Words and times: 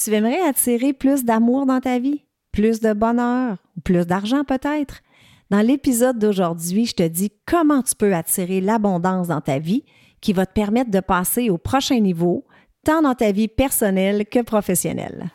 Tu 0.00 0.12
aimerais 0.14 0.40
attirer 0.42 0.92
plus 0.92 1.24
d'amour 1.24 1.66
dans 1.66 1.80
ta 1.80 1.98
vie, 1.98 2.22
plus 2.52 2.78
de 2.78 2.92
bonheur? 2.92 3.56
Plus 3.82 4.06
d'argent 4.06 4.44
peut-être? 4.44 5.00
Dans 5.50 5.60
l'épisode 5.60 6.20
d'aujourd'hui, 6.20 6.86
je 6.86 6.94
te 6.94 7.02
dis 7.02 7.32
comment 7.46 7.82
tu 7.82 7.96
peux 7.96 8.14
attirer 8.14 8.60
l'abondance 8.60 9.26
dans 9.26 9.40
ta 9.40 9.58
vie 9.58 9.82
qui 10.20 10.32
va 10.32 10.46
te 10.46 10.52
permettre 10.52 10.92
de 10.92 11.00
passer 11.00 11.50
au 11.50 11.58
prochain 11.58 11.98
niveau, 11.98 12.44
tant 12.84 13.02
dans 13.02 13.16
ta 13.16 13.32
vie 13.32 13.48
personnelle 13.48 14.24
que 14.26 14.40
professionnelle. 14.40 15.30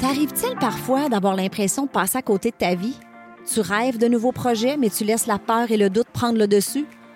T'arrive-t-il 0.00 0.58
parfois 0.58 1.08
d'avoir 1.08 1.36
l'impression 1.36 1.84
de 1.84 1.90
passer 1.90 2.18
à 2.18 2.22
côté 2.22 2.50
de 2.50 2.56
ta 2.56 2.74
vie? 2.74 2.98
Tu 3.46 3.60
rêves 3.60 3.98
de 3.98 4.08
nouveaux 4.08 4.32
projets, 4.32 4.76
mais 4.76 4.90
tu 4.90 5.04
laisses 5.04 5.28
la 5.28 5.38
peur 5.38 5.70
et 5.70 5.76
le 5.76 5.88
doute 5.88 6.08
prendre 6.12 6.38
le 6.38 6.48
dessus? 6.48 6.86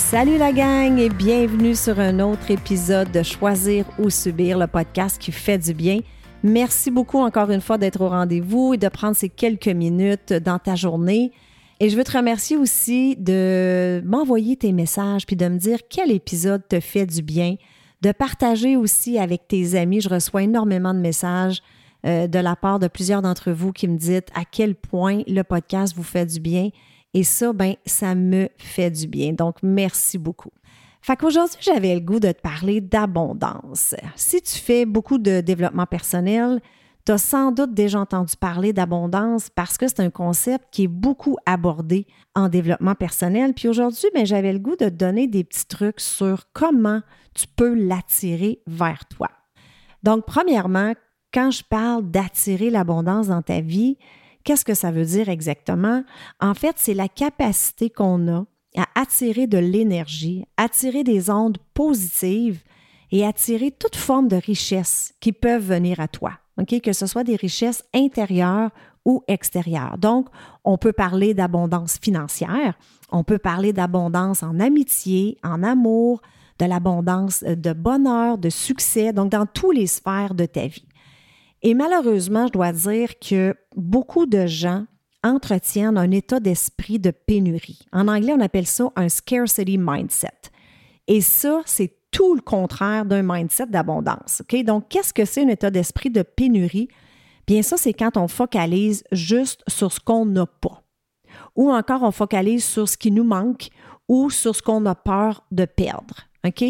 Salut 0.00 0.38
la 0.38 0.50
gang 0.52 0.98
et 0.98 1.08
bienvenue 1.08 1.76
sur 1.76 2.00
un 2.00 2.18
autre 2.18 2.50
épisode 2.50 3.12
de 3.12 3.22
Choisir 3.22 3.84
ou 3.96 4.10
Subir, 4.10 4.58
le 4.58 4.66
podcast 4.66 5.20
qui 5.20 5.30
fait 5.30 5.58
du 5.58 5.72
bien. 5.72 6.00
Merci 6.42 6.90
beaucoup 6.90 7.18
encore 7.18 7.50
une 7.52 7.60
fois 7.60 7.78
d'être 7.78 8.00
au 8.00 8.08
rendez-vous 8.08 8.74
et 8.74 8.76
de 8.76 8.88
prendre 8.88 9.14
ces 9.14 9.28
quelques 9.28 9.68
minutes 9.68 10.32
dans 10.32 10.58
ta 10.58 10.74
journée. 10.74 11.30
Et 11.78 11.90
je 11.90 11.96
veux 11.96 12.02
te 12.02 12.16
remercier 12.16 12.56
aussi 12.56 13.14
de 13.16 14.02
m'envoyer 14.04 14.56
tes 14.56 14.72
messages 14.72 15.26
puis 15.26 15.36
de 15.36 15.46
me 15.46 15.58
dire 15.58 15.78
quel 15.88 16.10
épisode 16.10 16.66
te 16.66 16.80
fait 16.80 17.06
du 17.06 17.22
bien, 17.22 17.54
de 18.00 18.10
partager 18.10 18.76
aussi 18.76 19.16
avec 19.16 19.46
tes 19.46 19.78
amis. 19.78 20.00
Je 20.00 20.08
reçois 20.08 20.42
énormément 20.42 20.94
de 20.94 20.98
messages 20.98 21.62
euh, 22.04 22.26
de 22.26 22.38
la 22.40 22.56
part 22.56 22.80
de 22.80 22.88
plusieurs 22.88 23.22
d'entre 23.22 23.52
vous 23.52 23.70
qui 23.70 23.86
me 23.86 23.96
disent 23.96 24.22
à 24.34 24.44
quel 24.50 24.74
point 24.74 25.22
le 25.28 25.42
podcast 25.42 25.94
vous 25.94 26.02
fait 26.02 26.26
du 26.26 26.40
bien. 26.40 26.70
Et 27.14 27.24
ça, 27.24 27.52
ben, 27.52 27.74
ça 27.86 28.14
me 28.14 28.48
fait 28.56 28.90
du 28.90 29.06
bien. 29.06 29.32
Donc, 29.32 29.56
merci 29.62 30.18
beaucoup. 30.18 30.52
Fait 31.02 31.16
qu'aujourd'hui, 31.16 31.58
j'avais 31.60 31.94
le 31.94 32.00
goût 32.00 32.20
de 32.20 32.30
te 32.30 32.40
parler 32.40 32.80
d'abondance. 32.80 33.94
Si 34.16 34.42
tu 34.42 34.58
fais 34.58 34.84
beaucoup 34.84 35.18
de 35.18 35.40
développement 35.40 35.86
personnel, 35.86 36.60
tu 37.06 37.12
as 37.12 37.18
sans 37.18 37.52
doute 37.52 37.72
déjà 37.72 38.00
entendu 38.00 38.36
parler 38.36 38.72
d'abondance 38.72 39.48
parce 39.48 39.78
que 39.78 39.88
c'est 39.88 40.00
un 40.00 40.10
concept 40.10 40.66
qui 40.70 40.84
est 40.84 40.88
beaucoup 40.88 41.36
abordé 41.46 42.06
en 42.34 42.48
développement 42.48 42.94
personnel. 42.94 43.54
Puis 43.54 43.68
aujourd'hui, 43.68 44.08
ben, 44.14 44.26
j'avais 44.26 44.52
le 44.52 44.58
goût 44.58 44.76
de 44.76 44.88
te 44.88 44.94
donner 44.94 45.26
des 45.26 45.42
petits 45.42 45.66
trucs 45.66 46.00
sur 46.00 46.44
comment 46.52 47.00
tu 47.34 47.46
peux 47.46 47.74
l'attirer 47.74 48.60
vers 48.66 49.06
toi. 49.06 49.30
Donc, 50.02 50.26
premièrement, 50.26 50.92
quand 51.32 51.50
je 51.50 51.62
parle 51.62 52.10
d'attirer 52.10 52.70
l'abondance 52.70 53.28
dans 53.28 53.42
ta 53.42 53.60
vie, 53.60 53.96
Qu'est-ce 54.44 54.64
que 54.64 54.74
ça 54.74 54.90
veut 54.90 55.04
dire 55.04 55.28
exactement? 55.28 56.04
En 56.40 56.54
fait, 56.54 56.76
c'est 56.76 56.94
la 56.94 57.08
capacité 57.08 57.90
qu'on 57.90 58.28
a 58.28 58.44
à 58.76 58.86
attirer 58.94 59.46
de 59.46 59.58
l'énergie, 59.58 60.44
attirer 60.56 61.02
des 61.02 61.28
ondes 61.30 61.58
positives 61.74 62.62
et 63.10 63.26
attirer 63.26 63.72
toute 63.72 63.96
forme 63.96 64.28
de 64.28 64.36
richesse 64.36 65.12
qui 65.20 65.32
peuvent 65.32 65.66
venir 65.66 66.00
à 66.00 66.08
toi. 66.08 66.32
Que 66.82 66.92
ce 66.92 67.06
soit 67.06 67.24
des 67.24 67.36
richesses 67.36 67.84
intérieures 67.94 68.70
ou 69.06 69.24
extérieures. 69.28 69.96
Donc, 69.98 70.28
on 70.62 70.76
peut 70.76 70.92
parler 70.92 71.32
d'abondance 71.32 71.98
financière, 72.00 72.74
on 73.10 73.24
peut 73.24 73.38
parler 73.38 73.72
d'abondance 73.72 74.42
en 74.42 74.60
amitié, 74.60 75.38
en 75.42 75.62
amour, 75.62 76.20
de 76.58 76.66
l'abondance 76.66 77.42
de 77.42 77.72
bonheur, 77.72 78.36
de 78.36 78.50
succès, 78.50 79.14
donc 79.14 79.30
dans 79.30 79.46
tous 79.46 79.70
les 79.70 79.86
sphères 79.86 80.34
de 80.34 80.44
ta 80.44 80.66
vie. 80.66 80.84
Et 81.62 81.74
malheureusement, 81.74 82.46
je 82.46 82.52
dois 82.52 82.72
dire 82.72 83.18
que 83.18 83.54
beaucoup 83.76 84.26
de 84.26 84.46
gens 84.46 84.86
entretiennent 85.22 85.98
un 85.98 86.10
état 86.10 86.40
d'esprit 86.40 86.98
de 86.98 87.10
pénurie. 87.10 87.80
En 87.92 88.08
anglais, 88.08 88.32
on 88.34 88.40
appelle 88.40 88.66
ça 88.66 88.90
un 88.96 89.08
scarcity 89.08 89.76
mindset. 89.78 90.50
Et 91.06 91.20
ça, 91.20 91.60
c'est 91.66 91.94
tout 92.10 92.34
le 92.34 92.40
contraire 92.40 93.04
d'un 93.04 93.22
mindset 93.22 93.66
d'abondance. 93.66 94.42
Donc, 94.64 94.88
qu'est-ce 94.88 95.12
que 95.12 95.24
c'est 95.24 95.44
un 95.44 95.48
état 95.48 95.70
d'esprit 95.70 96.10
de 96.10 96.22
pénurie? 96.22 96.88
Bien, 97.46 97.62
ça, 97.62 97.76
c'est 97.76 97.92
quand 97.92 98.16
on 98.16 98.28
focalise 98.28 99.04
juste 99.12 99.62
sur 99.68 99.92
ce 99.92 100.00
qu'on 100.00 100.24
n'a 100.24 100.46
pas. 100.46 100.82
Ou 101.56 101.70
encore, 101.70 102.02
on 102.02 102.10
focalise 102.10 102.64
sur 102.64 102.88
ce 102.88 102.96
qui 102.96 103.10
nous 103.10 103.24
manque 103.24 103.68
ou 104.08 104.30
sur 104.30 104.56
ce 104.56 104.62
qu'on 104.62 104.84
a 104.86 104.94
peur 104.94 105.44
de 105.50 105.64
perdre. 105.64 106.26
OK? 106.46 106.64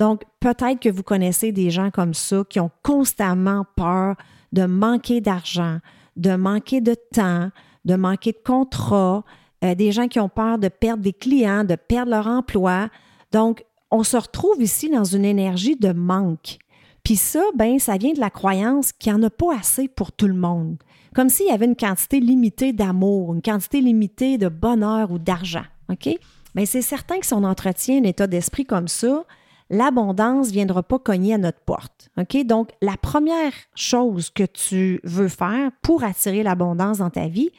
Donc, 0.00 0.22
peut-être 0.40 0.80
que 0.80 0.88
vous 0.88 1.02
connaissez 1.02 1.52
des 1.52 1.68
gens 1.68 1.90
comme 1.90 2.14
ça 2.14 2.42
qui 2.48 2.58
ont 2.58 2.70
constamment 2.82 3.66
peur 3.76 4.16
de 4.50 4.64
manquer 4.64 5.20
d'argent, 5.20 5.78
de 6.16 6.34
manquer 6.36 6.80
de 6.80 6.96
temps, 7.12 7.50
de 7.84 7.96
manquer 7.96 8.32
de 8.32 8.38
contrat, 8.42 9.24
euh, 9.62 9.74
des 9.74 9.92
gens 9.92 10.08
qui 10.08 10.18
ont 10.18 10.30
peur 10.30 10.58
de 10.58 10.68
perdre 10.68 11.02
des 11.02 11.12
clients, 11.12 11.64
de 11.64 11.76
perdre 11.76 12.12
leur 12.12 12.26
emploi. 12.28 12.88
Donc, 13.30 13.62
on 13.90 14.02
se 14.02 14.16
retrouve 14.16 14.62
ici 14.62 14.88
dans 14.88 15.04
une 15.04 15.26
énergie 15.26 15.76
de 15.76 15.92
manque. 15.92 16.56
Puis 17.04 17.16
ça, 17.16 17.42
ben, 17.54 17.78
ça 17.78 17.98
vient 17.98 18.14
de 18.14 18.20
la 18.20 18.30
croyance 18.30 18.92
qu'il 18.92 19.12
n'y 19.12 19.20
en 19.20 19.22
a 19.24 19.30
pas 19.30 19.54
assez 19.54 19.86
pour 19.86 20.12
tout 20.12 20.28
le 20.28 20.34
monde. 20.34 20.78
Comme 21.14 21.28
s'il 21.28 21.48
y 21.48 21.50
avait 21.50 21.66
une 21.66 21.76
quantité 21.76 22.20
limitée 22.20 22.72
d'amour, 22.72 23.34
une 23.34 23.42
quantité 23.42 23.82
limitée 23.82 24.38
de 24.38 24.48
bonheur 24.48 25.10
ou 25.10 25.18
d'argent. 25.18 25.64
OK? 25.90 26.08
Bien, 26.54 26.64
c'est 26.64 26.80
certain 26.80 27.18
que 27.18 27.26
si 27.26 27.34
on 27.34 27.44
entretient 27.44 28.00
un 28.00 28.04
état 28.04 28.26
d'esprit 28.26 28.64
comme 28.64 28.88
ça, 28.88 29.26
l'abondance 29.70 30.48
ne 30.48 30.52
viendra 30.52 30.82
pas 30.82 30.98
cogner 30.98 31.34
à 31.34 31.38
notre 31.38 31.60
porte. 31.60 32.10
OK? 32.18 32.44
Donc, 32.44 32.70
la 32.82 32.96
première 32.96 33.52
chose 33.74 34.30
que 34.30 34.44
tu 34.44 35.00
veux 35.04 35.28
faire 35.28 35.70
pour 35.80 36.04
attirer 36.04 36.42
l'abondance 36.42 36.98
dans 36.98 37.10
ta 37.10 37.28
vie, 37.28 37.50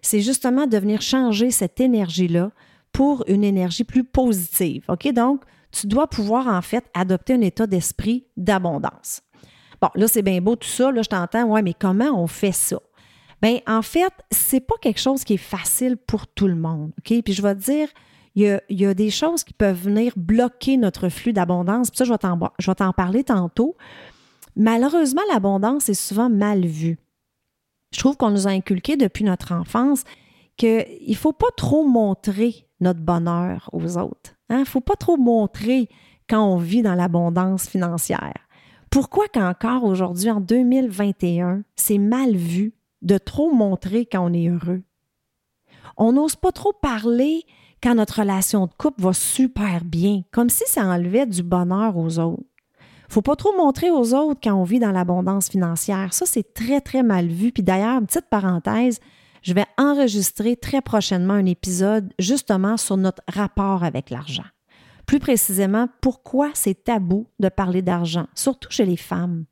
c'est 0.00 0.20
justement 0.20 0.66
de 0.66 0.78
venir 0.78 1.02
changer 1.02 1.50
cette 1.50 1.80
énergie-là 1.80 2.52
pour 2.92 3.24
une 3.26 3.44
énergie 3.44 3.84
plus 3.84 4.04
positive. 4.04 4.84
OK? 4.88 5.12
Donc, 5.12 5.42
tu 5.72 5.86
dois 5.86 6.06
pouvoir 6.06 6.46
en 6.46 6.62
fait 6.62 6.84
adopter 6.94 7.34
un 7.34 7.42
état 7.42 7.66
d'esprit 7.66 8.24
d'abondance. 8.36 9.22
Bon, 9.82 9.88
là, 9.94 10.08
c'est 10.08 10.22
bien 10.22 10.40
beau 10.40 10.56
tout 10.56 10.68
ça. 10.68 10.90
Là, 10.90 11.02
je 11.02 11.08
t'entends, 11.08 11.44
ouais, 11.44 11.62
mais 11.62 11.74
comment 11.74 12.10
on 12.22 12.26
fait 12.26 12.52
ça? 12.52 12.78
Bien, 13.42 13.58
en 13.66 13.82
fait, 13.82 14.12
c'est 14.30 14.60
pas 14.60 14.74
quelque 14.80 15.00
chose 15.00 15.24
qui 15.24 15.34
est 15.34 15.36
facile 15.36 15.96
pour 15.96 16.26
tout 16.26 16.48
le 16.48 16.56
monde. 16.56 16.92
OK? 16.98 17.22
Puis 17.22 17.34
je 17.34 17.42
vais 17.42 17.54
te 17.54 17.60
dire, 17.60 17.88
il 18.38 18.78
y, 18.78 18.86
a, 18.86 18.94
des 18.94 19.10
choses 19.10 19.42
qui 19.42 19.52
peuvent 19.52 19.80
venir 19.80 20.12
bloquer 20.16 20.76
notre 20.76 21.08
flux 21.08 21.32
d'abondance. 21.32 21.90
Puis 21.90 21.98
ça, 21.98 22.04
je 22.04 22.12
vais 22.12 22.74
t'en 22.74 22.92
parler 22.92 23.24
tantôt. 23.24 23.76
Malheureusement, 24.54 25.22
l'abondance 25.32 25.88
est 25.88 25.94
souvent 25.94 26.30
mal 26.30 26.64
vue. 26.64 26.98
Je 27.92 27.98
trouve 27.98 28.16
qu'on 28.16 28.30
nous 28.30 28.46
a 28.46 28.50
inculqué 28.50 28.96
depuis 28.96 29.24
notre 29.24 29.52
enfance 29.52 30.04
qu'il 30.56 30.84
ne 31.08 31.14
faut 31.14 31.32
pas 31.32 31.50
trop 31.56 31.84
montrer 31.84 32.66
notre 32.80 33.00
bonheur 33.00 33.70
aux 33.72 33.98
autres. 33.98 34.34
Il 34.50 34.54
hein. 34.56 34.60
ne 34.60 34.64
faut 34.64 34.80
pas 34.80 34.96
trop 34.96 35.16
montrer 35.16 35.88
quand 36.28 36.44
on 36.44 36.58
vit 36.58 36.82
dans 36.82 36.94
l'abondance 36.94 37.68
financière. 37.68 38.48
Pourquoi 38.90 39.26
qu'encore 39.28 39.84
aujourd'hui, 39.84 40.30
en 40.30 40.40
2021, 40.40 41.62
c'est 41.76 41.98
mal 41.98 42.36
vu 42.36 42.72
de 43.02 43.18
trop 43.18 43.52
montrer 43.52 44.06
quand 44.06 44.24
on 44.24 44.32
est 44.32 44.48
heureux? 44.48 44.82
On 45.96 46.12
n'ose 46.12 46.36
pas 46.36 46.52
trop 46.52 46.72
parler 46.72 47.44
quand 47.82 47.94
notre 47.94 48.20
relation 48.20 48.66
de 48.66 48.72
couple 48.76 49.02
va 49.02 49.12
super 49.12 49.84
bien, 49.84 50.22
comme 50.32 50.48
si 50.48 50.64
ça 50.66 50.82
enlevait 50.84 51.26
du 51.26 51.42
bonheur 51.42 51.96
aux 51.96 52.18
autres. 52.18 52.42
Faut 53.08 53.22
pas 53.22 53.36
trop 53.36 53.56
montrer 53.56 53.90
aux 53.90 54.14
autres 54.14 54.40
quand 54.42 54.54
on 54.54 54.64
vit 54.64 54.80
dans 54.80 54.92
l'abondance 54.92 55.48
financière. 55.48 56.12
Ça, 56.12 56.26
c'est 56.26 56.52
très, 56.52 56.80
très 56.80 57.02
mal 57.02 57.26
vu. 57.26 57.52
Puis 57.52 57.62
d'ailleurs, 57.62 58.00
petite 58.02 58.28
parenthèse, 58.28 59.00
je 59.42 59.54
vais 59.54 59.64
enregistrer 59.78 60.56
très 60.56 60.82
prochainement 60.82 61.34
un 61.34 61.46
épisode 61.46 62.12
justement 62.18 62.76
sur 62.76 62.96
notre 62.98 63.22
rapport 63.28 63.82
avec 63.82 64.10
l'argent. 64.10 64.44
Plus 65.06 65.20
précisément, 65.20 65.88
pourquoi 66.02 66.50
c'est 66.52 66.84
tabou 66.84 67.26
de 67.40 67.48
parler 67.48 67.80
d'argent, 67.80 68.26
surtout 68.34 68.70
chez 68.70 68.84
les 68.84 68.98
femmes. 68.98 69.46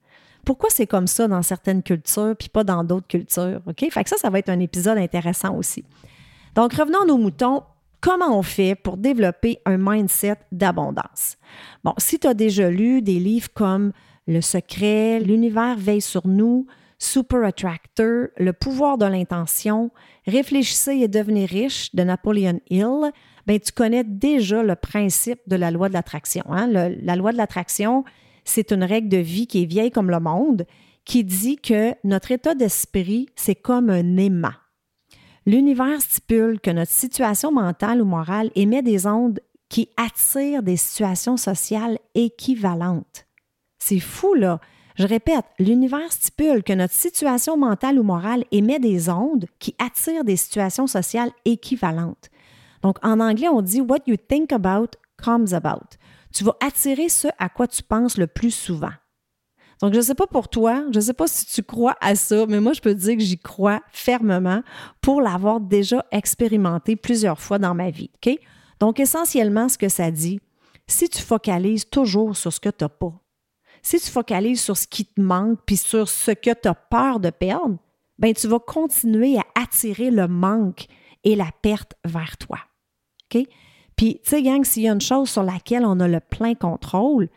pourquoi 0.45 0.69
c'est 0.71 0.87
comme 0.87 1.09
ça 1.09 1.27
dans 1.27 1.43
certaines 1.43 1.83
cultures 1.83 2.37
puis 2.39 2.49
pas 2.49 2.63
dans 2.63 2.85
d'autres 2.85 3.09
cultures. 3.09 3.63
OK? 3.67 3.85
Fait 3.91 4.05
que 4.05 4.11
ça, 4.11 4.17
ça 4.17 4.31
va 4.31 4.39
être 4.39 4.49
un 4.49 4.61
épisode 4.61 4.99
intéressant 4.99 5.57
aussi. 5.57 5.85
Donc, 6.55 6.75
revenons 6.75 7.03
à 7.03 7.07
nos 7.07 7.19
moutons. 7.19 7.63
Comment 8.01 8.39
on 8.39 8.43
fait 8.43 8.75
pour 8.75 8.97
développer 8.97 9.59
un 9.65 9.79
mindset 9.79 10.37
d'abondance? 10.53 11.37
Bon, 11.83 11.95
si 11.99 12.19
tu 12.19 12.27
as 12.27 12.35
déjà 12.35 12.71
lu 12.71 13.03
des 13.03 13.19
livres 13.19 13.49
comme 13.55 13.93
Le 14.27 14.41
secret, 14.41 15.21
L'univers 15.21 15.77
veille 15.77 16.01
sur 16.01 16.27
nous, 16.27 16.67
Super 16.99 17.45
Attractor, 17.45 18.29
Le 18.37 18.53
pouvoir 18.53 18.99
de 18.99 19.07
l'intention, 19.07 19.91
Réfléchissez 20.27 20.99
et 21.01 21.09
devenez 21.09 21.47
riche 21.47 21.95
de 21.95 22.03
Napoleon 22.03 22.61
Hill, 22.69 23.13
ben, 23.47 23.61
tu 23.61 23.73
connais 23.73 24.05
déjà 24.05 24.63
le 24.63 24.75
principe 24.75 25.41
de 25.47 25.57
la 25.57 25.71
loi 25.71 25.89
de 25.89 25.95
l'attraction. 25.95 26.45
Hein? 26.49 26.67
la 26.67 27.17
loi 27.17 27.33
de 27.33 27.37
l'attraction, 27.37 28.05
c'est 28.45 28.73
une 28.73 28.85
règle 28.85 29.09
de 29.09 29.19
vie 29.19 29.47
qui 29.47 29.63
est 29.63 29.67
vieille 29.67 29.91
comme 29.91 30.11
le 30.11 30.21
monde, 30.21 30.67
qui 31.05 31.23
dit 31.23 31.57
que 31.57 31.95
notre 32.03 32.33
état 32.33 32.55
d'esprit, 32.55 33.29
c'est 33.37 33.55
comme 33.55 33.89
un 33.89 34.17
aimant. 34.17 34.55
L'univers 35.49 36.03
stipule 36.03 36.59
que 36.59 36.73
notre 36.73 36.91
situation 36.91 37.53
mentale 37.53 38.03
ou 38.03 38.05
morale 38.05 38.51
émet 38.57 38.83
des 38.83 39.07
ondes 39.07 39.39
qui 39.69 39.89
attirent 39.97 40.65
des 40.65 40.77
situations 40.77 41.37
sociales 41.37 41.99
équivalentes. 42.17 43.27
C'est 43.79 44.01
fou, 44.01 44.35
là. 44.35 44.61
Je 44.97 45.07
répète, 45.07 45.45
l'univers 45.61 46.11
stipule 46.11 46.65
que 46.65 46.73
notre 46.73 46.95
situation 46.95 47.57
mentale 47.57 48.01
ou 48.01 48.03
morale 48.03 48.45
émet 48.51 48.81
des 48.81 49.09
ondes 49.09 49.47
qui 49.61 49.77
attirent 49.79 50.25
des 50.25 50.37
situations 50.37 50.89
sociales 50.89 51.31
équivalentes. 51.45 52.29
Donc, 52.83 52.99
en 53.05 53.21
anglais, 53.21 53.49
on 53.49 53.63
dit 53.63 53.81
What 53.81 54.01
you 54.09 54.17
think 54.17 54.53
about 54.53 54.99
comes 55.23 55.55
about. 55.55 55.97
Tu 56.33 56.43
vas 56.43 56.57
attirer 56.61 57.09
ce 57.09 57.29
à 57.39 57.49
quoi 57.49 57.69
tu 57.69 57.85
penses 57.85 58.19
le 58.19 58.27
plus 58.27 58.51
souvent. 58.51 58.93
Donc, 59.83 59.93
je 59.93 59.99
ne 59.99 60.03
sais 60.03 60.15
pas 60.15 60.27
pour 60.27 60.49
toi, 60.49 60.85
je 60.91 60.97
ne 60.97 61.05
sais 61.05 61.13
pas 61.13 61.27
si 61.27 61.45
tu 61.47 61.63
crois 61.63 61.97
à 62.01 62.15
ça, 62.15 62.47
mais 62.47 62.61
moi, 62.61 62.73
je 62.73 62.81
peux 62.81 62.95
te 62.95 63.01
dire 63.01 63.17
que 63.17 63.23
j'y 63.23 63.39
crois 63.39 63.83
fermement 63.93 64.63
pour 65.03 65.21
l'avoir 65.21 65.61
déjà 65.61 66.05
expérimenté 66.13 66.97
plusieurs 66.97 67.41
fois 67.41 67.59
dans 67.59 67.75
ma 67.75 67.91
vie. 67.91 68.11
Donc, 68.81 69.01
essentiellement, 69.01 69.69
ce 69.69 69.77
que 69.77 69.89
ça 69.89 70.11
dit, 70.11 70.41
si 70.87 71.09
tu 71.09 71.21
focalises 71.21 71.89
toujours 71.89 72.37
sur 72.37 72.53
ce 72.53 72.61
que 72.61 72.71
tu 72.71 72.85
n'as 72.85 72.89
pas, 72.89 73.13
si 73.83 74.01
tu 74.01 74.11
focalises 74.11 74.63
sur 74.63 74.77
ce 74.77 74.87
qui 74.87 75.05
te 75.05 75.21
manque 75.21 75.61
puis 75.67 75.77
sur 75.77 76.09
ce 76.09 76.31
que 76.31 76.51
tu 76.55 76.69
as 76.69 76.75
peur 76.75 77.21
de 77.21 77.31
perdre, 77.31 77.77
ben 78.19 78.33
tu 78.33 78.49
vas 78.49 78.59
continuer 78.59 79.39
à 79.39 79.45
attirer 79.55 80.11
le 80.11 80.27
manque 80.27 80.87
et 81.23 81.37
la 81.37 81.51
perte 81.63 81.93
vers 82.05 82.37
toi. 82.39 82.59
Puis, 83.29 83.47
tu 83.97 84.31
sais, 84.31 84.43
gang, 84.43 84.65
s'il 84.65 84.83
y 84.85 84.89
a 84.89 84.93
une 84.93 85.01
chose 85.01 85.31
sur 85.31 85.43
laquelle 85.43 85.85
on 85.85 86.01
a 86.01 86.09
le 86.09 86.21
plein 86.21 86.55
contrôle, 86.55 87.29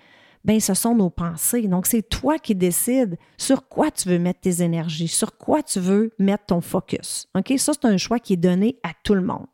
ben 0.46 0.60
ce 0.60 0.74
sont 0.74 0.96
nos 0.96 1.10
pensées. 1.10 1.68
Donc, 1.68 1.86
c'est 1.86 2.02
toi 2.02 2.38
qui 2.38 2.56
décides 2.56 3.18
sur 3.38 3.68
quoi 3.68 3.92
tu 3.92 4.10
veux 4.10 4.20
mettre 4.20 4.40
tes 4.40 4.62
énergies, 4.62 5.08
sur 5.08 5.38
quoi 5.38 5.64
tu 5.64 5.80
veux 5.80 6.12
mettre 6.18 6.46
ton 6.48 6.62
focus. 6.62 7.28
OK? 7.36 7.54
Ça, 7.58 7.74
c'est 7.74 7.88
un 7.88 7.98
choix 7.98 8.20
qui 8.20 8.34
est 8.34 8.38
donné 8.38 8.80
à 8.84 8.92
tout 9.04 9.16
le 9.16 9.22
monde. 9.22 9.48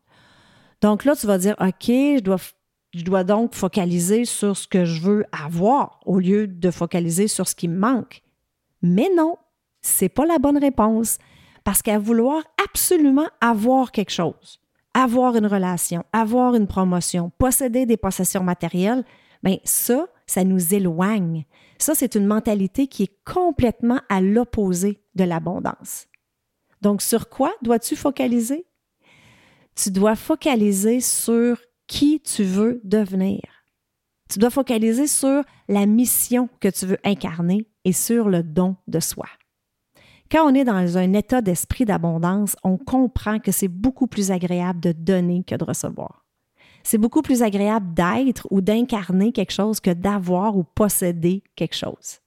Donc 0.81 1.05
là, 1.05 1.15
tu 1.15 1.25
vas 1.25 1.37
dire, 1.37 1.55
OK, 1.59 1.87
je 1.87 2.19
dois 2.19 2.37
je 2.95 3.03
dois 3.03 3.25
donc 3.25 3.55
focaliser 3.55 4.23
sur 4.23 4.55
ce 4.55 4.69
que 4.69 4.85
je 4.85 5.01
veux 5.01 5.25
avoir 5.33 5.99
au 6.05 6.17
lieu 6.17 6.47
de 6.47 6.71
focaliser 6.71 7.27
sur 7.27 7.45
ce 7.45 7.53
qui 7.53 7.67
me 7.67 7.77
manque. 7.77 8.21
Mais 8.81 9.09
non, 9.13 9.35
c'est 9.81 10.07
pas 10.07 10.25
la 10.25 10.39
bonne 10.39 10.57
réponse 10.57 11.17
parce 11.65 11.81
qu'à 11.81 11.99
vouloir 11.99 12.41
absolument 12.63 13.27
avoir 13.41 13.91
quelque 13.91 14.11
chose, 14.11 14.61
avoir 14.93 15.35
une 15.35 15.45
relation, 15.45 16.05
avoir 16.13 16.55
une 16.55 16.67
promotion, 16.67 17.31
posséder 17.37 17.85
des 17.85 17.97
possessions 17.97 18.43
matérielles, 18.43 19.03
bien 19.43 19.57
ça, 19.65 20.07
ça 20.27 20.44
nous 20.44 20.74
éloigne. 20.74 21.45
Ça, 21.77 21.95
c'est 21.95 22.16
une 22.16 22.25
mentalité 22.25 22.88
qui 22.88 23.04
est 23.04 23.16
complètement 23.25 24.01
à 24.10 24.22
l'opposé 24.22 25.01
de 25.16 25.24
l'abondance. 25.24 26.07
Donc, 26.81 27.01
sur 27.01 27.30
quoi 27.30 27.54
dois-tu 27.62 27.95
focaliser? 27.95 28.66
Tu 29.75 29.92
dois 29.92 30.16
focaliser 30.16 31.01
sur 31.01 31.60
qui 31.88 32.22
tu 32.22 32.44
veux 32.44 32.81
devenir. 32.83 33.42
Tu 34.30 34.39
dois 34.39 34.50
focaliser 34.50 35.07
sur 35.07 35.44
la 35.68 35.86
mission 35.86 36.50
que 36.60 36.68
tu 36.68 36.86
veux 36.86 36.98
incarner 37.04 37.68
et 37.83 37.94
sur 37.94 38.30
le 38.30 38.42
don 38.42 38.75
de 38.88 39.00
soi. 39.00 39.28
Quand 40.31 40.50
on 40.50 40.56
est 40.56 40.63
dans 40.63 40.98
un 40.98 41.13
état 41.13 41.42
d'esprit 41.42 41.86
d'abondance, 41.86 42.56
on 42.63 42.78
comprend 42.78 43.39
que 43.39 43.51
c'est 43.51 43.68
beaucoup 43.68 44.07
plus 44.07 44.31
agréable 44.31 44.80
de 44.80 44.92
donner 44.92 45.44
que 45.44 45.56
de 45.56 45.63
recevoir. 45.63 46.25
C'est 46.85 46.99
beaucoup 46.99 47.23
plus 47.23 47.41
agréable 47.41 47.95
d'être 47.95 48.47
ou 48.51 48.61
d'incarner 48.61 49.31
quelque 49.31 49.51
chose 49.51 49.79
que 49.79 49.89
d'avoir 49.89 50.55
ou 50.55 50.63
posséder 50.63 51.41
quelque 51.55 51.75
chose. 51.75 52.19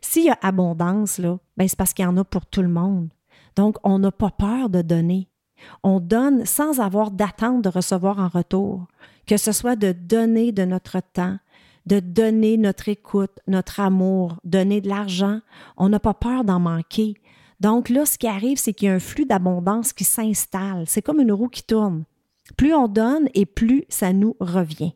S'il 0.00 0.26
y 0.26 0.30
a 0.30 0.38
abondance, 0.40 1.18
là, 1.18 1.40
ben 1.56 1.66
c'est 1.66 1.76
parce 1.76 1.92
qu'il 1.92 2.04
y 2.04 2.08
en 2.08 2.16
a 2.16 2.22
pour 2.22 2.46
tout 2.46 2.62
le 2.62 2.68
monde. 2.68 3.08
Donc, 3.56 3.76
on 3.82 3.98
n'a 3.98 4.12
pas 4.12 4.30
peur 4.30 4.70
de 4.70 4.82
donner. 4.82 5.28
On 5.82 5.98
donne 5.98 6.46
sans 6.46 6.78
avoir 6.78 7.10
d'attente 7.10 7.62
de 7.62 7.68
recevoir 7.68 8.20
en 8.20 8.28
retour, 8.28 8.86
que 9.26 9.36
ce 9.36 9.50
soit 9.50 9.74
de 9.74 9.90
donner 9.90 10.52
de 10.52 10.64
notre 10.64 11.00
temps, 11.00 11.38
de 11.86 11.98
donner 11.98 12.58
notre 12.58 12.88
écoute, 12.88 13.40
notre 13.48 13.80
amour, 13.80 14.36
donner 14.44 14.80
de 14.80 14.88
l'argent. 14.88 15.40
On 15.76 15.88
n'a 15.88 15.98
pas 15.98 16.14
peur 16.14 16.44
d'en 16.44 16.60
manquer. 16.60 17.14
Donc 17.58 17.88
là, 17.88 18.06
ce 18.06 18.16
qui 18.16 18.28
arrive, 18.28 18.58
c'est 18.58 18.74
qu'il 18.74 18.86
y 18.86 18.90
a 18.92 18.94
un 18.94 19.00
flux 19.00 19.26
d'abondance 19.26 19.92
qui 19.92 20.04
s'installe. 20.04 20.84
C'est 20.86 21.02
comme 21.02 21.20
une 21.20 21.32
roue 21.32 21.48
qui 21.48 21.64
tourne. 21.64 22.04
Plus 22.56 22.74
on 22.74 22.88
donne 22.88 23.28
et 23.34 23.46
plus 23.46 23.84
ça 23.88 24.12
nous 24.12 24.36
revient. 24.40 24.92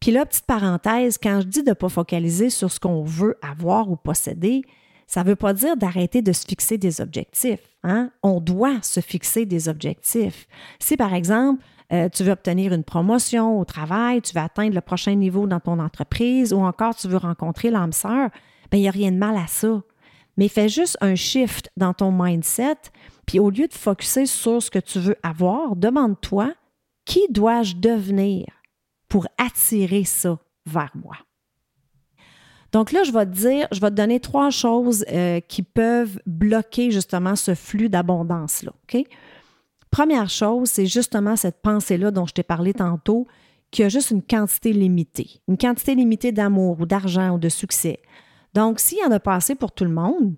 Puis 0.00 0.12
là, 0.12 0.24
petite 0.24 0.46
parenthèse, 0.46 1.18
quand 1.20 1.40
je 1.40 1.46
dis 1.46 1.62
de 1.62 1.70
ne 1.70 1.74
pas 1.74 1.88
focaliser 1.88 2.50
sur 2.50 2.70
ce 2.70 2.78
qu'on 2.78 3.02
veut 3.02 3.36
avoir 3.42 3.90
ou 3.90 3.96
posséder, 3.96 4.62
ça 5.06 5.24
ne 5.24 5.28
veut 5.28 5.36
pas 5.36 5.54
dire 5.54 5.76
d'arrêter 5.76 6.22
de 6.22 6.32
se 6.32 6.46
fixer 6.46 6.78
des 6.78 7.00
objectifs. 7.00 7.76
Hein? 7.82 8.10
On 8.22 8.40
doit 8.40 8.80
se 8.82 9.00
fixer 9.00 9.46
des 9.46 9.68
objectifs. 9.68 10.46
Si, 10.78 10.96
par 10.96 11.14
exemple, 11.14 11.64
euh, 11.92 12.08
tu 12.10 12.22
veux 12.22 12.32
obtenir 12.32 12.74
une 12.74 12.84
promotion 12.84 13.58
au 13.58 13.64
travail, 13.64 14.20
tu 14.20 14.34
veux 14.34 14.42
atteindre 14.42 14.74
le 14.74 14.82
prochain 14.82 15.14
niveau 15.14 15.46
dans 15.46 15.60
ton 15.60 15.78
entreprise 15.78 16.52
ou 16.52 16.60
encore 16.60 16.94
tu 16.94 17.08
veux 17.08 17.16
rencontrer 17.16 17.70
l'âme 17.70 17.92
sœur, 17.92 18.28
bien, 18.70 18.78
il 18.78 18.82
n'y 18.82 18.88
a 18.88 18.92
rien 18.92 19.10
de 19.10 19.16
mal 19.16 19.36
à 19.36 19.46
ça. 19.46 19.80
Mais 20.36 20.48
fais 20.48 20.68
juste 20.68 20.98
un 21.00 21.14
shift 21.14 21.70
dans 21.76 21.94
ton 21.94 22.12
mindset, 22.12 22.76
puis 23.28 23.38
au 23.38 23.50
lieu 23.50 23.68
de 23.68 23.74
focuser 23.74 24.24
sur 24.24 24.62
ce 24.62 24.70
que 24.70 24.78
tu 24.78 24.98
veux 24.98 25.16
avoir, 25.22 25.76
demande-toi 25.76 26.54
qui 27.04 27.20
dois-je 27.28 27.76
devenir 27.76 28.46
pour 29.06 29.28
attirer 29.36 30.04
ça 30.04 30.38
vers 30.64 30.90
moi? 30.94 31.14
Donc 32.72 32.90
là, 32.90 33.02
je 33.02 33.12
vais 33.12 33.26
te 33.26 33.32
dire, 33.32 33.68
je 33.70 33.80
vais 33.80 33.90
te 33.90 33.94
donner 33.94 34.18
trois 34.18 34.48
choses 34.48 35.04
euh, 35.12 35.40
qui 35.40 35.62
peuvent 35.62 36.18
bloquer 36.24 36.90
justement 36.90 37.36
ce 37.36 37.54
flux 37.54 37.90
d'abondance-là. 37.90 38.72
OK? 38.84 39.04
Première 39.90 40.30
chose, 40.30 40.70
c'est 40.70 40.86
justement 40.86 41.36
cette 41.36 41.60
pensée-là 41.60 42.10
dont 42.10 42.24
je 42.24 42.32
t'ai 42.32 42.42
parlé 42.42 42.72
tantôt, 42.72 43.26
qui 43.70 43.82
a 43.82 43.90
juste 43.90 44.10
une 44.10 44.22
quantité 44.22 44.72
limitée, 44.72 45.42
une 45.48 45.58
quantité 45.58 45.94
limitée 45.94 46.32
d'amour 46.32 46.80
ou 46.80 46.86
d'argent 46.86 47.34
ou 47.34 47.38
de 47.38 47.50
succès. 47.50 48.00
Donc, 48.54 48.80
s'il 48.80 48.98
y 48.98 49.04
en 49.04 49.12
a 49.12 49.20
pas 49.20 49.34
assez 49.34 49.54
pour 49.54 49.72
tout 49.72 49.84
le 49.84 49.90
monde, 49.90 50.34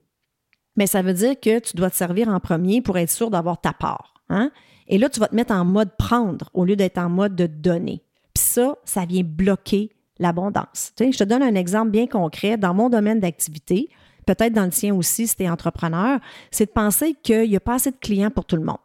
mais 0.77 0.87
ça 0.87 1.03
veut 1.03 1.15
dire 1.15 1.39
que 1.39 1.59
tu 1.59 1.77
dois 1.77 1.91
te 1.91 1.97
servir 1.97 2.29
en 2.29 2.41
premier 2.41 2.81
pour 2.81 2.99
être 2.99 3.11
sûr 3.11 3.31
d'avoir 3.31 3.61
ta 3.61 3.73
part. 3.73 4.15
Hein? 4.29 4.51
Et 4.87 4.99
là, 4.99 5.09
tu 5.09 5.21
vas 5.21 5.29
te 5.29 5.35
mettre 5.35 5.53
en 5.53 5.65
mode 5.65 5.91
prendre 5.97 6.51
au 6.55 6.65
lieu 6.65 6.77
d'être 6.77 6.99
en 6.99 7.09
mode 7.09 7.37
de 7.37 7.47
donner. 7.47 8.03
Puis 8.35 8.45
ça, 8.45 8.77
ça 8.85 9.05
vient 9.05 9.23
bloquer 9.25 9.91
l'abondance. 10.19 10.93
je 10.99 11.17
te 11.17 11.25
donne 11.25 11.43
un 11.43 11.55
exemple 11.55 11.91
bien 11.91 12.07
concret 12.07 12.57
dans 12.57 12.75
mon 12.75 12.91
domaine 12.91 13.21
d'activité, 13.21 13.89
peut-être 14.27 14.53
dans 14.53 14.65
le 14.65 14.71
tien 14.71 14.95
aussi 14.95 15.27
si 15.27 15.37
tu 15.37 15.43
es 15.45 15.49
entrepreneur, 15.51 16.21
c'est 16.51 16.67
de 16.67 16.73
penser 16.73 17.17
qu'il 17.23 17.49
n'y 17.49 17.57
a 17.57 17.61
pas 17.61 17.75
assez 17.75 17.91
de 17.91 17.97
clients 17.97 18.31
pour 18.31 18.45
tout 18.45 18.57
le 18.57 18.65
monde 18.65 18.77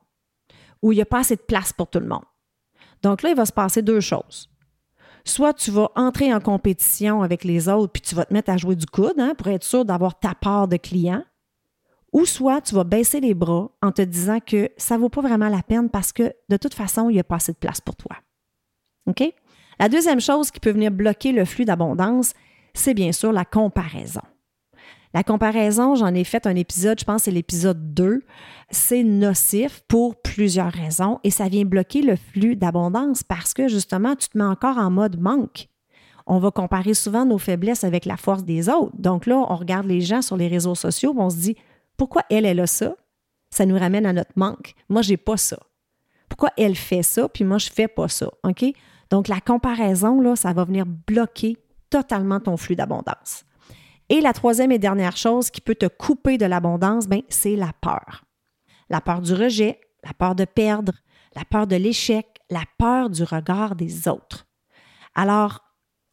ou 0.82 0.92
il 0.92 0.96
n'y 0.98 1.02
a 1.02 1.06
pas 1.06 1.20
assez 1.20 1.36
de 1.36 1.42
place 1.42 1.74
pour 1.74 1.90
tout 1.90 2.00
le 2.00 2.08
monde. 2.08 2.24
Donc 3.02 3.24
là, 3.24 3.30
il 3.30 3.36
va 3.36 3.46
se 3.46 3.52
passer 3.52 3.82
deux 3.82 4.00
choses. 4.00 4.50
Soit 5.26 5.54
tu 5.54 5.72
vas 5.72 5.90
entrer 5.96 6.32
en 6.32 6.40
compétition 6.40 7.24
avec 7.24 7.44
les 7.44 7.68
autres 7.68 7.92
puis 7.92 8.04
tu 8.04 8.14
vas 8.14 8.26
te 8.26 8.34
mettre 8.34 8.52
à 8.52 8.58
jouer 8.58 8.76
du 8.76 8.86
coude 8.86 9.20
hein, 9.20 9.34
pour 9.36 9.48
être 9.48 9.64
sûr 9.64 9.84
d'avoir 9.84 10.20
ta 10.20 10.36
part 10.36 10.68
de 10.68 10.78
clients, 10.78 11.24
ou 12.16 12.26
soit 12.26 12.62
tu 12.62 12.74
vas 12.74 12.86
baisser 12.86 13.20
les 13.20 13.34
bras 13.34 13.70
en 13.82 13.92
te 13.92 14.02
disant 14.02 14.40
que 14.40 14.70
ça 14.78 14.96
ne 14.96 15.02
vaut 15.02 15.10
pas 15.10 15.20
vraiment 15.20 15.50
la 15.50 15.62
peine 15.62 15.90
parce 15.90 16.14
que 16.14 16.34
de 16.48 16.56
toute 16.56 16.74
façon, 16.74 17.10
il 17.10 17.16
n'y 17.16 17.20
a 17.20 17.26
pas 17.26 17.36
assez 17.36 17.52
de 17.52 17.58
place 17.58 17.82
pour 17.82 17.98
toi. 17.98 18.16
OK? 19.08 19.22
La 19.82 19.90
deuxième 19.90 20.22
chose 20.22 20.50
qui 20.50 20.62
peut 20.62 20.72
venir 20.72 20.92
bloquer 20.92 21.34
le 21.34 21.44
flux 21.44 21.66
d'abondance, 21.66 22.32
c'est 22.74 22.94
bien 22.94 23.12
sûr 23.12 23.34
la 23.34 23.44
comparaison. 23.44 24.22
La 25.14 25.24
comparaison, 25.24 25.96
j'en 25.96 26.14
ai 26.14 26.24
fait 26.24 26.48
un 26.48 26.56
épisode, 26.56 26.98
je 26.98 27.04
pense 27.04 27.24
c'est 27.24 27.32
l'épisode 27.32 27.94
2. 27.94 28.24
C'est 28.70 29.04
nocif 29.04 29.84
pour 29.90 30.16
plusieurs 30.16 30.72
raisons 30.72 31.20
et 31.26 31.32
ça 31.32 31.50
vient 31.50 31.66
bloquer 31.66 32.02
le 32.02 32.16
flux 32.16 32.56
d'abondance 32.56 33.24
parce 33.24 33.54
que 33.54 33.68
justement, 33.68 34.16
tu 34.16 34.30
te 34.30 34.38
mets 34.38 34.46
encore 34.46 34.78
en 34.78 34.90
mode 34.90 35.20
manque. 35.20 35.68
On 36.28 36.40
va 36.40 36.50
comparer 36.50 36.94
souvent 36.94 37.26
nos 37.26 37.40
faiblesses 37.40 37.84
avec 37.84 38.06
la 38.06 38.16
force 38.16 38.46
des 38.46 38.70
autres. 38.70 38.96
Donc 38.98 39.26
là, 39.26 39.36
on 39.36 39.56
regarde 39.58 39.86
les 39.86 40.00
gens 40.00 40.22
sur 40.22 40.38
les 40.38 40.48
réseaux 40.48 40.76
sociaux, 40.76 41.14
on 41.18 41.30
se 41.30 41.36
dit 41.36 41.58
pourquoi 41.98 42.24
elle, 42.30 42.46
elle 42.46 42.60
a 42.60 42.68
ça? 42.68 42.96
Ça 43.50 43.66
nous 43.66 43.78
ramène 43.78 44.06
à 44.06 44.14
notre 44.14 44.34
manque. 44.36 44.74
Moi, 44.90 45.02
j'ai 45.02 45.18
pas 45.18 45.38
ça. 45.38 45.58
Pourquoi 46.30 46.52
elle 46.58 46.76
fait 46.76 47.04
ça, 47.04 47.30
puis 47.30 47.44
moi, 47.44 47.58
je 47.58 47.70
fais 47.70 47.88
pas 47.88 48.08
ça? 48.08 48.30
Donc, 49.10 49.28
la 49.28 49.40
comparaison, 49.40 50.20
là, 50.20 50.36
ça 50.36 50.54
va 50.54 50.66
venir 50.66 50.86
bloquer 50.86 51.58
totalement 51.90 52.40
ton 52.40 52.58
flux 52.58 52.76
d'abondance. 52.76 53.46
Et 54.10 54.22
la 54.22 54.34
troisième 54.34 54.72
et 54.72 54.80
dernière 54.80 55.18
chose 55.18 55.50
qui 55.50 55.62
peut 55.62 55.76
te 55.76 55.88
couper 55.88 56.38
de 56.38 56.46
l'abondance, 56.46 57.08
ben, 57.08 57.22
c'est 57.30 57.56
la 57.56 57.72
peur. 57.82 58.26
La 58.90 59.02
peur 59.02 59.22
du 59.22 59.34
rejet, 59.34 59.80
la 60.04 60.14
peur 60.14 60.36
de 60.36 60.46
perdre, 60.46 60.94
la 61.36 61.46
peur 61.46 61.68
de 61.68 61.76
l'échec, 61.76 62.28
la 62.50 62.64
peur 62.78 63.10
du 63.10 63.24
regard 63.24 63.76
des 63.76 64.08
autres. 64.08 64.46
Alors, 65.16 65.62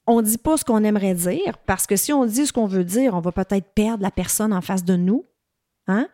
on 0.07 0.17
ne 0.17 0.27
dit 0.27 0.39
pas 0.39 0.57
ce 0.57 0.65
qu'on 0.65 0.85
aimerait 0.85 1.15
dire, 1.15 1.59
parce 1.67 1.87
que 1.87 1.97
si 1.97 2.13
on 2.13 2.25
dit 2.25 2.47
ce 2.47 2.53
qu'on 2.53 2.67
veut 2.67 2.85
dire, 2.85 3.15
on 3.15 3.21
va 3.21 3.33
peut-être 3.33 3.73
perdre 3.75 4.03
la 4.03 4.11
personne 4.11 4.53
en 4.53 4.61
face 4.61 4.85
de 4.85 4.97
nous. 4.97 5.27
Hein? 5.93 6.09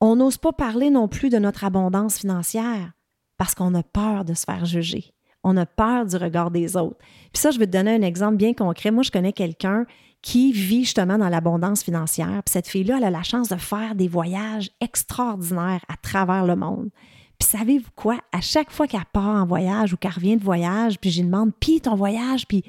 On 0.00 0.16
n'ose 0.16 0.36
pas 0.36 0.52
parler 0.52 0.90
non 0.90 1.08
plus 1.08 1.30
de 1.30 1.38
notre 1.38 1.64
abondance 1.64 2.18
financière, 2.18 2.92
parce 3.36 3.54
qu'on 3.54 3.74
a 3.74 3.82
peur 3.82 4.24
de 4.24 4.34
se 4.34 4.44
faire 4.44 4.64
juger. 4.64 5.12
On 5.42 5.56
a 5.56 5.66
peur 5.66 6.06
du 6.06 6.16
regard 6.16 6.50
des 6.50 6.76
autres. 6.76 6.98
Puis 7.32 7.40
ça, 7.40 7.50
je 7.50 7.58
vais 7.58 7.66
te 7.66 7.72
donner 7.72 7.94
un 7.94 8.02
exemple 8.02 8.36
bien 8.36 8.52
concret. 8.52 8.90
Moi, 8.90 9.02
je 9.02 9.10
connais 9.10 9.32
quelqu'un 9.32 9.86
qui 10.22 10.52
vit 10.52 10.84
justement 10.84 11.18
dans 11.18 11.28
l'abondance 11.28 11.84
financière. 11.84 12.42
Puis 12.44 12.52
cette 12.52 12.66
fille-là, 12.66 12.96
elle 12.98 13.04
a 13.04 13.10
la 13.10 13.22
chance 13.22 13.48
de 13.48 13.56
faire 13.56 13.94
des 13.94 14.08
voyages 14.08 14.70
extraordinaires 14.80 15.84
à 15.88 15.96
travers 16.02 16.44
le 16.44 16.56
monde. 16.56 16.90
Puis 17.38 17.48
savez-vous 17.48 17.90
quoi? 17.94 18.18
À 18.32 18.40
chaque 18.40 18.70
fois 18.70 18.86
qu'elle 18.86 19.04
part 19.12 19.36
en 19.36 19.46
voyage 19.46 19.92
ou 19.92 19.96
qu'elle 19.96 20.12
revient 20.12 20.36
de 20.36 20.42
voyage, 20.42 20.98
puis 20.98 21.10
je 21.10 21.20
lui 21.20 21.28
demande, 21.28 21.52
puis 21.60 21.80
ton 21.80 21.94
voyage, 21.94 22.46
puis 22.48 22.64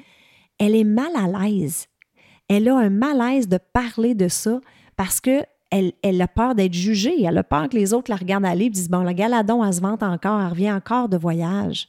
elle 0.58 0.76
est 0.76 0.84
mal 0.84 1.10
à 1.16 1.26
l'aise. 1.26 1.86
Elle 2.48 2.68
a 2.68 2.76
un 2.76 2.90
malaise 2.90 3.48
de 3.48 3.58
parler 3.72 4.14
de 4.14 4.28
ça 4.28 4.60
parce 4.96 5.20
que 5.20 5.42
elle, 5.70 6.22
a 6.22 6.28
peur 6.28 6.54
d'être 6.54 6.74
jugée. 6.74 7.22
Elle 7.22 7.38
a 7.38 7.44
peur 7.44 7.68
que 7.68 7.76
les 7.76 7.92
autres 7.92 8.10
la 8.10 8.16
regardent 8.16 8.46
aller 8.46 8.66
et 8.66 8.70
disent 8.70 8.88
Bon, 8.88 9.02
le 9.02 9.12
galadon, 9.12 9.64
elle 9.64 9.74
se 9.74 9.80
vante 9.80 10.02
encore, 10.02 10.40
elle 10.40 10.48
revient 10.48 10.72
encore 10.72 11.08
de 11.08 11.16
voyage. 11.16 11.88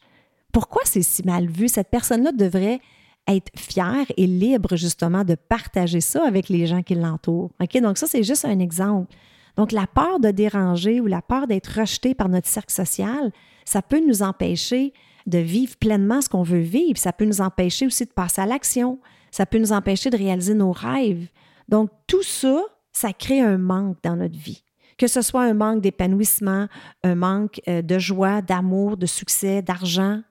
Pourquoi 0.51 0.81
c'est 0.85 1.01
si 1.01 1.23
mal 1.23 1.47
vu? 1.47 1.67
Cette 1.67 1.89
personne-là 1.89 2.31
devrait 2.31 2.79
être 3.27 3.51
fière 3.55 4.05
et 4.17 4.25
libre, 4.25 4.75
justement, 4.75 5.23
de 5.23 5.35
partager 5.35 6.01
ça 6.01 6.25
avec 6.25 6.49
les 6.49 6.65
gens 6.65 6.81
qui 6.81 6.95
l'entourent. 6.95 7.51
OK? 7.61 7.79
Donc, 7.81 7.97
ça, 7.97 8.07
c'est 8.07 8.23
juste 8.23 8.45
un 8.45 8.59
exemple. 8.59 9.13
Donc, 9.55 9.71
la 9.71 9.87
peur 9.87 10.19
de 10.19 10.31
déranger 10.31 10.99
ou 10.99 11.05
la 11.05 11.21
peur 11.21 11.45
d'être 11.47 11.79
rejeté 11.79 12.15
par 12.15 12.29
notre 12.29 12.47
cercle 12.47 12.71
social, 12.71 13.31
ça 13.65 13.81
peut 13.81 14.01
nous 14.05 14.23
empêcher 14.23 14.93
de 15.27 15.37
vivre 15.37 15.77
pleinement 15.77 16.21
ce 16.21 16.29
qu'on 16.29 16.43
veut 16.43 16.59
vivre. 16.59 16.97
Ça 16.97 17.13
peut 17.13 17.25
nous 17.25 17.41
empêcher 17.41 17.85
aussi 17.85 18.05
de 18.05 18.11
passer 18.11 18.41
à 18.41 18.45
l'action. 18.45 18.99
Ça 19.31 19.45
peut 19.45 19.59
nous 19.59 19.73
empêcher 19.73 20.09
de 20.09 20.17
réaliser 20.17 20.55
nos 20.55 20.71
rêves. 20.71 21.27
Donc, 21.67 21.91
tout 22.07 22.23
ça, 22.23 22.63
ça 22.99 23.13
crée 23.13 23.41
un 23.41 23.57
manque 23.57 23.97
dans 24.03 24.15
notre 24.15 24.37
vie. 24.37 24.63
Que 24.97 25.07
ce 25.07 25.21
soit 25.21 25.43
un 25.43 25.53
manque 25.53 25.81
d'épanouissement, 25.81 26.67
un 27.03 27.15
manque 27.15 27.61
euh, 27.67 27.81
de 27.81 27.99
joie, 27.99 28.41
d'amour, 28.41 28.97
de 28.97 29.05
succès, 29.05 29.61
d'argent. 29.61 30.21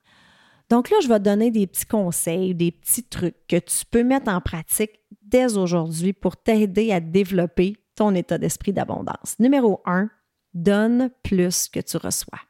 Donc 0.68 0.90
là, 0.90 0.98
je 1.02 1.08
vais 1.08 1.18
te 1.18 1.24
donner 1.24 1.50
des 1.50 1.66
petits 1.66 1.86
conseils, 1.86 2.54
des 2.54 2.70
petits 2.70 3.04
trucs 3.04 3.46
que 3.46 3.56
tu 3.56 3.86
peux 3.90 4.04
mettre 4.04 4.30
en 4.30 4.40
pratique 4.40 5.00
dès 5.22 5.56
aujourd'hui 5.56 6.12
pour 6.12 6.36
t'aider 6.36 6.92
à 6.92 7.00
développer 7.00 7.76
ton 7.94 8.14
état 8.14 8.36
d'esprit 8.36 8.72
d'abondance. 8.72 9.36
Numéro 9.38 9.80
un, 9.86 10.10
donne 10.52 11.10
plus 11.22 11.68
que 11.68 11.80
tu 11.80 11.96
reçois 11.96 12.40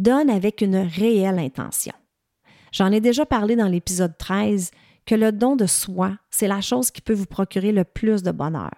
donne 0.00 0.30
avec 0.30 0.62
une 0.62 0.76
réelle 0.76 1.38
intention. 1.38 1.92
J'en 2.72 2.90
ai 2.90 3.00
déjà 3.00 3.26
parlé 3.26 3.54
dans 3.54 3.68
l'épisode 3.68 4.16
13 4.16 4.70
que 5.04 5.14
le 5.14 5.30
don 5.30 5.56
de 5.56 5.66
soi, 5.66 6.16
c'est 6.30 6.48
la 6.48 6.60
chose 6.60 6.90
qui 6.90 7.02
peut 7.02 7.12
vous 7.12 7.26
procurer 7.26 7.72
le 7.72 7.84
plus 7.84 8.22
de 8.22 8.30
bonheur. 8.30 8.70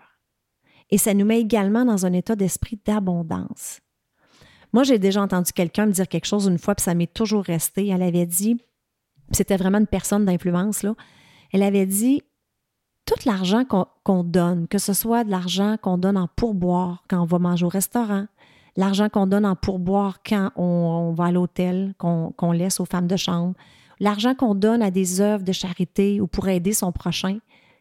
Et 0.92 0.99
ça 0.99 1.14
nous 1.14 1.25
met 1.25 1.40
également 1.40 1.87
dans 1.87 2.04
un 2.04 2.12
état 2.12 2.37
d'esprit 2.37 2.78
d'abondance. 2.84 3.80
Moi, 4.75 4.84
j'ai 4.84 4.99
déjà 4.99 5.22
entendu 5.22 5.52
quelqu'un 5.52 5.87
me 5.87 5.92
dire 5.92 6.06
quelque 6.06 6.26
chose 6.26 6.46
une 6.46 6.58
fois, 6.58 6.75
puis 6.75 6.84
ça 6.84 6.94
m'est 6.94 7.12
toujours 7.12 7.44
resté. 7.44 7.88
Elle 7.88 8.02
avait 8.02 8.26
dit, 8.26 8.58
c'était 9.32 9.56
vraiment 9.56 9.78
une 9.78 9.87
personne 9.87 10.26
d'influence, 10.26 10.82
là. 10.82 10.94
Elle 11.52 11.62
avait 11.62 11.87
dit 11.87 12.22
tout 13.06 13.26
l'argent 13.26 13.64
qu'on 14.04 14.25
donne, 14.25 14.68
que 14.68 14.78
ce 14.78 14.92
soit 14.92 15.25
de 15.25 15.30
l'argent 15.30 15.76
qu'on 15.80 15.96
donne 15.96 16.16
en 16.16 16.28
pourboire 16.28 17.04
quand 17.08 17.20
on 17.20 17.26
va 17.26 17.38
manger 17.38 17.64
au 17.64 17.70
restaurant, 17.70 18.26
l'argent 18.76 19.08
qu'on 19.08 19.26
donne 19.26 19.46
en 19.46 19.56
pourboire 19.56 20.22
quand 20.22 20.50
on, 20.56 21.12
va 21.12 21.25
à 21.25 21.32
l'hôtel, 21.32 21.94
qu'on 21.99 22.52
laisse 22.52 22.80
aux 22.80 22.84
femmes 22.84 23.06
de 23.06 23.16
chambre, 23.16 23.54
l'argent 23.99 24.34
qu'on 24.34 24.54
donne 24.54 24.82
à 24.82 24.90
des 24.90 25.20
œuvres 25.20 25.44
de 25.44 25.52
charité 25.52 26.20
ou 26.20 26.26
pour 26.26 26.49
aider 26.49 26.72
son 26.72 26.92
prochain, 26.92 27.38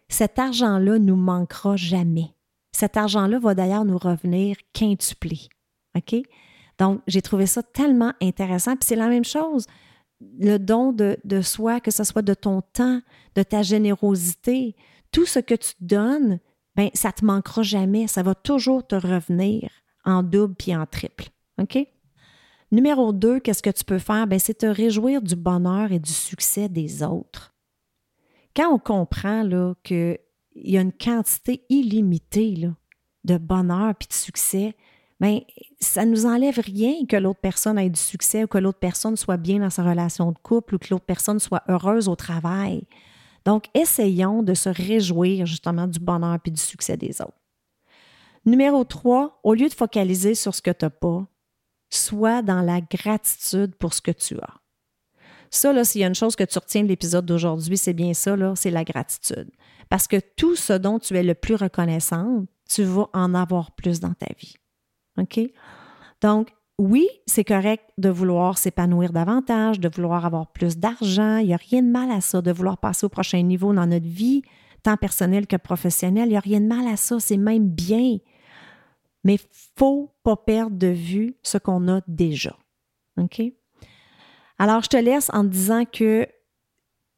cet 0.08 0.40
argent-là 0.40 0.98
nous 1.00 1.16
manquera 1.16 1.76
jamais. 1.76 2.34
Cet 2.72 2.98
argent-là 2.98 3.40
va 3.40 3.54
d'ailleurs 3.54 3.86
nous 3.86 3.98
revenir 3.98 4.56
quintuplé. 4.74 5.50
OK? 5.96 6.16
Donc, 6.78 7.02
j'ai 7.08 7.22
trouvé 7.22 7.46
ça 7.46 7.62
tellement 7.62 8.14
intéressant. 8.22 8.76
Puis 8.76 8.88
c'est 8.88 8.96
la 8.96 9.08
même 9.08 9.26
chose, 9.26 9.68
le 10.40 10.58
don 10.58 10.94
de, 10.94 11.42
soi, 11.42 11.80
que 11.80 11.92
ce 11.92 12.04
soit 12.04 12.22
de 12.22 12.34
ton 12.34 12.62
temps, 12.62 13.02
de 13.36 13.44
ta 13.44 13.62
générosité, 13.62 14.76
tout 15.12 15.26
ce 15.26 15.40
que 15.40 15.56
tu 15.56 15.74
donnes, 15.80 16.40
ben 16.76 16.90
ça 16.94 17.12
te 17.12 17.26
manquera 17.26 17.64
jamais. 17.64 18.08
Ça 18.08 18.24
va 18.24 18.34
toujours 18.34 18.86
te 18.86 18.96
revenir 18.96 19.70
en 20.06 20.24
double 20.24 20.56
puis 20.56 20.76
en 20.76 20.86
triple. 20.86 21.30
OK? 21.60 21.78
Numéro 22.72 23.12
deux, 23.12 23.40
qu'est-ce 23.40 23.62
que 23.62 23.70
tu 23.70 23.84
peux 23.84 24.00
faire? 24.00 24.28
Ben, 24.28 24.40
c'est 24.40 24.60
te 24.60 24.66
réjouir 24.66 25.22
du 25.22 25.36
bonheur 25.36 25.92
et 25.92 26.00
du 26.00 26.12
succès 26.12 26.70
des 26.70 27.04
autres. 27.04 27.54
Quand 28.56 28.74
on 28.74 28.80
comprend 28.80 29.44
qu'il 30.54 30.72
y 30.72 30.78
a 30.78 30.82
une 30.82 30.94
quantité 30.94 31.64
illimitée 31.70 32.70
de 33.24 33.38
bonheur 33.38 33.94
puis 33.96 34.08
de 34.08 34.14
succès, 34.14 34.76
bien, 35.20 35.42
ça 35.80 36.06
ne 36.06 36.12
nous 36.12 36.26
enlève 36.26 36.60
rien 36.60 37.06
que 37.08 37.16
l'autre 37.16 37.40
personne 37.40 37.78
ait 37.78 37.90
du 37.90 38.00
succès 38.00 38.44
ou 38.44 38.48
que 38.48 38.58
l'autre 38.58 38.80
personne 38.80 39.16
soit 39.16 39.38
bien 39.38 39.60
dans 39.60 39.70
sa 39.70 39.84
relation 39.84 40.32
de 40.32 40.38
couple 40.38 40.76
ou 40.76 40.80
que 40.80 40.88
l'autre 40.90 41.06
personne 41.06 41.40
soit 41.40 41.64
heureuse 41.68 42.08
au 42.08 42.16
travail. 42.16 42.84
Donc, 43.46 43.66
essayons 43.74 44.44
de 44.44 44.54
se 44.54 44.70
réjouir 44.70 45.46
justement 45.46 45.88
du 45.88 46.00
bonheur 46.00 46.40
puis 46.40 46.52
du 46.52 46.62
succès 46.62 46.98
des 46.98 47.22
autres. 47.22 47.34
Numéro 48.46 48.84
3, 48.84 49.40
au 49.44 49.54
lieu 49.54 49.70
de 49.70 49.74
focaliser 49.74 50.36
sur 50.36 50.56
ce 50.56 50.62
que 50.62 50.72
tu 50.72 50.86
n'as 50.86 50.90
pas, 50.90 51.28
sois 51.90 52.42
dans 52.42 52.62
la 52.62 52.82
gratitude 52.82 53.76
pour 53.76 53.94
ce 53.94 54.02
que 54.02 54.12
tu 54.12 54.38
as. 54.40 54.61
Ça, 55.52 55.74
là, 55.74 55.84
s'il 55.84 56.00
y 56.00 56.04
a 56.06 56.08
une 56.08 56.16
chose 56.16 56.38
que 56.38 56.46
tu 56.46 56.58
retiens 56.58 56.84
de 56.84 56.88
l'épisode 56.88 57.26
d'aujourd'hui, 57.26 57.78
c'est 57.78 57.94
bien 57.94 58.14
ça, 58.14 58.38
là, 58.38 58.54
c'est 58.56 58.72
la 58.72 58.86
gratitude. 58.86 59.52
Parce 59.90 60.08
que 60.08 60.16
tout 60.38 60.56
ce 60.56 60.72
dont 60.72 60.98
tu 60.98 61.16
es 61.18 61.24
le 61.24 61.36
plus 61.36 61.56
reconnaissant, 61.56 62.46
tu 62.70 62.84
vas 62.84 63.10
en 63.14 63.34
avoir 63.34 63.72
plus 63.72 64.00
dans 64.00 64.14
ta 64.14 64.28
vie. 64.40 64.56
OK? 65.18 65.42
Donc, 66.22 66.54
oui, 66.80 67.08
c'est 67.28 67.44
correct 67.44 67.84
de 67.98 68.10
vouloir 68.10 68.58
s'épanouir 68.58 69.12
davantage, 69.12 69.82
de 69.82 69.90
vouloir 69.94 70.26
avoir 70.26 70.54
plus 70.54 70.78
d'argent. 70.78 71.38
Il 71.38 71.48
n'y 71.48 71.54
a 71.54 71.58
rien 71.58 71.84
de 71.84 71.90
mal 71.90 72.10
à 72.12 72.22
ça, 72.22 72.42
de 72.42 72.52
vouloir 72.52 72.78
passer 72.78 73.06
au 73.06 73.10
prochain 73.10 73.42
niveau 73.42 73.74
dans 73.74 73.86
notre 73.86 74.08
vie, 74.08 74.44
tant 74.84 74.96
personnel 74.96 75.48
que 75.48 75.58
professionnel. 75.58 76.30
Il 76.30 76.32
n'y 76.32 76.38
a 76.38 76.40
rien 76.40 76.62
de 76.62 76.68
mal 76.68 76.88
à 76.88 76.96
ça, 76.96 77.20
c'est 77.20 77.38
même 77.38 77.68
bien. 77.68 78.18
Mais 79.26 79.36
il 79.36 79.42
ne 79.42 79.60
faut 79.78 80.16
pas 80.24 80.38
perdre 80.38 80.78
de 80.78 80.88
vue 80.88 81.36
ce 81.44 81.58
qu'on 81.58 81.90
a 81.90 82.00
déjà. 82.08 82.58
OK? 83.18 83.42
Alors, 84.62 84.84
je 84.84 84.90
te 84.90 84.98
laisse 84.98 85.32
en 85.34 85.44
disant 85.44 85.86
que 85.86 86.28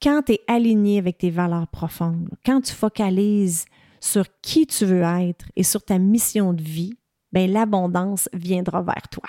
quand 0.01 0.21
tu 0.27 0.31
es 0.31 0.39
aligné 0.47 0.97
avec 0.97 1.17
tes 1.17 1.29
valeurs 1.29 1.67
profondes, 1.67 2.29
quand 2.45 2.62
tu 2.62 2.71
focalises 2.71 3.65
sur 4.00 4.23
qui 4.41 4.65
tu 4.65 4.85
veux 4.85 5.01
être 5.01 5.43
et 5.57 5.63
sur 5.63 5.83
ta 5.83 6.00
mission 6.00 6.53
de 6.53 6.62
vie, 6.62 6.93
ben 7.33 7.51
l'abondance 7.51 8.29
viendra 8.31 8.81
vers 8.81 9.09
toi. 9.12 9.27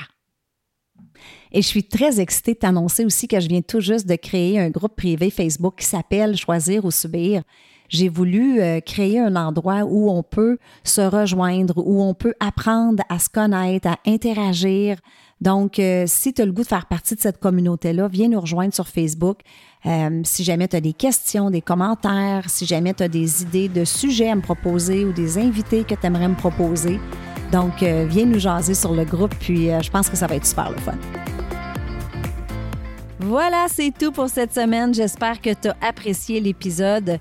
Et 1.50 1.61
je 1.61 1.66
suis 1.66 1.88
très 1.88 2.21
excitée 2.21 2.54
de 2.54 2.61
t'annoncer 2.61 3.04
aussi 3.04 3.26
que 3.26 3.40
je 3.40 3.49
viens 3.49 3.62
tout 3.62 3.80
juste 3.80 4.06
de 4.06 4.14
créer 4.14 4.61
un 4.61 4.71
groupe 4.71 4.94
privé 4.94 5.28
Facebook 5.28 5.80
qui 5.80 5.87
s'appelle 5.87 6.37
Choisir 6.37 6.85
ou 6.85 6.92
Subir 6.92 7.42
j'ai 7.88 8.09
voulu 8.09 8.61
euh, 8.61 8.81
créer 8.81 9.21
un 9.21 9.37
endroit 9.37 9.85
où 9.85 10.11
on 10.11 10.23
peut 10.23 10.59
se 10.83 11.00
rejoindre, 11.00 11.75
où 11.76 12.03
on 12.03 12.14
peut 12.14 12.35
apprendre 12.41 13.03
à 13.09 13.19
se 13.19 13.29
connaître, 13.29 13.88
à 13.88 13.99
interagir. 14.07 14.97
Donc, 15.41 15.79
euh, 15.79 16.05
si 16.07 16.33
tu 16.33 16.43
as 16.43 16.47
le 16.47 16.53
goût 16.53 16.62
de 16.62 16.67
faire 16.69 16.87
partie 16.87 17.14
de 17.14 17.21
cette 17.21 17.38
communauté-là, 17.38 18.09
viens 18.09 18.29
nous 18.29 18.41
rejoindre 18.41 18.73
sur 18.73 18.88
Facebook. 18.88 19.41
Euh, 19.87 20.23
si 20.25 20.45
jamais 20.45 20.69
tu 20.69 20.76
as 20.76 20.81
des 20.81 20.95
questions, 20.95 21.50
des 21.50 21.61
commentaires, 21.61 22.49
si 22.49 22.64
jamais 22.64 22.95
tu 22.95 23.03
as 23.03 23.09
des 23.09 23.43
idées 23.43 23.69
de 23.69 23.85
sujets 23.85 24.31
à 24.31 24.35
me 24.35 24.41
proposer 24.43 25.05
ou 25.05 25.12
des 25.12 25.38
invités 25.38 25.85
que 25.85 25.95
tu 25.95 26.07
aimerais 26.07 26.29
me 26.29 26.37
proposer. 26.37 26.99
Donc, 27.53 27.83
viens 27.83 28.25
nous 28.25 28.41
jaser 28.41 28.75
sur 28.75 28.95
le 28.95 29.05
groupe, 29.05 29.35
puis 29.38 29.69
je 29.69 29.91
pense 29.91 30.09
que 30.09 30.17
ça 30.17 30.26
va 30.26 30.35
être 30.35 30.47
super 30.47 30.71
le 30.71 30.79
fun. 30.79 30.95
Voilà, 33.21 33.67
c'est 33.69 33.93
tout 33.97 34.11
pour 34.11 34.29
cette 34.29 34.53
semaine. 34.53 34.93
J'espère 34.93 35.41
que 35.41 35.50
tu 35.50 35.69
as 35.69 35.76
apprécié 35.81 36.41
l'épisode. 36.41 37.21